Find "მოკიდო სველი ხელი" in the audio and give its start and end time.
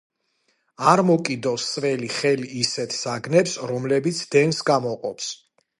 1.09-2.49